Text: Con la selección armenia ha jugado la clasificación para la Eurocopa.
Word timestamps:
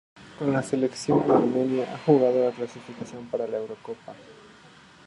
Con 0.39 0.51
la 0.51 0.63
selección 0.63 1.29
armenia 1.29 1.93
ha 1.93 1.97
jugado 2.07 2.43
la 2.43 2.49
clasificación 2.51 3.27
para 3.27 3.45
la 3.45 3.59
Eurocopa. 3.59 4.15